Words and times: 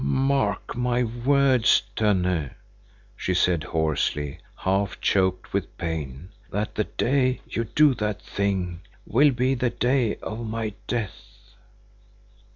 "Mark 0.03 0.75
my 0.75 1.03
words, 1.03 1.83
Tönne," 1.95 2.55
she 3.15 3.35
said 3.35 3.65
hoarsely, 3.65 4.39
half 4.57 4.99
choked 4.99 5.53
with 5.53 5.77
pain, 5.77 6.29
"that 6.49 6.73
the 6.73 6.85
day 6.85 7.39
you 7.47 7.65
do 7.65 7.93
that 7.93 8.19
thing 8.19 8.81
will 9.05 9.29
be 9.29 9.53
the 9.53 9.69
day 9.69 10.15
of 10.15 10.39
my 10.43 10.73
death." 10.87 11.53